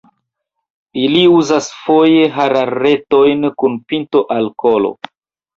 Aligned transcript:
Ili 1.01 1.19
uzas 1.33 1.67
foje 1.83 2.23
hararretojn 2.39 3.47
kun 3.63 3.79
pinto 3.93 4.27
al 4.39 4.51
kolo. 4.65 4.93